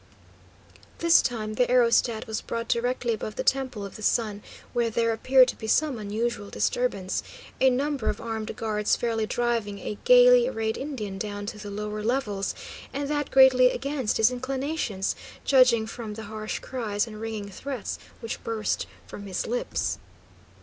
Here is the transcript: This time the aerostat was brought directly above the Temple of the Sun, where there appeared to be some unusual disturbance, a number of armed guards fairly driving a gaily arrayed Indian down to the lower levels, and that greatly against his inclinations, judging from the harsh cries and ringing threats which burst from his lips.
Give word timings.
This 0.97 1.21
time 1.21 1.53
the 1.53 1.69
aerostat 1.69 2.25
was 2.25 2.41
brought 2.41 2.67
directly 2.67 3.13
above 3.13 3.35
the 3.35 3.43
Temple 3.43 3.85
of 3.85 3.97
the 3.97 4.01
Sun, 4.01 4.41
where 4.73 4.89
there 4.89 5.13
appeared 5.13 5.47
to 5.49 5.55
be 5.55 5.67
some 5.67 5.99
unusual 5.99 6.49
disturbance, 6.49 7.21
a 7.59 7.69
number 7.69 8.09
of 8.09 8.19
armed 8.19 8.55
guards 8.55 8.95
fairly 8.95 9.27
driving 9.27 9.77
a 9.77 9.99
gaily 10.03 10.47
arrayed 10.47 10.75
Indian 10.75 11.19
down 11.19 11.45
to 11.45 11.59
the 11.59 11.69
lower 11.69 12.01
levels, 12.03 12.55
and 12.91 13.07
that 13.09 13.29
greatly 13.29 13.69
against 13.69 14.17
his 14.17 14.31
inclinations, 14.31 15.15
judging 15.45 15.85
from 15.85 16.15
the 16.15 16.23
harsh 16.23 16.57
cries 16.57 17.05
and 17.05 17.21
ringing 17.21 17.49
threats 17.51 17.99
which 18.21 18.43
burst 18.43 18.87
from 19.05 19.27
his 19.27 19.45
lips. 19.45 19.99